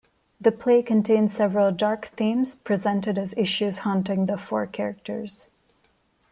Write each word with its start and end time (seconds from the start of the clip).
The 0.39 0.51
play 0.51 0.81
contains 0.81 1.35
several 1.35 1.71
dark 1.71 2.07
themes, 2.17 2.55
presented 2.55 3.19
as 3.19 3.35
issues 3.37 3.77
haunting 3.85 4.25
the 4.25 4.35
four 4.35 4.65
characters. 4.65 5.51